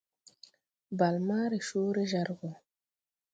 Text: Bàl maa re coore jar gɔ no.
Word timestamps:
Bàl 0.97 1.17
maa 1.27 1.45
re 1.51 1.59
coore 1.67 2.03
jar 2.11 2.29
gɔ 2.37 2.45
no. 2.49 2.53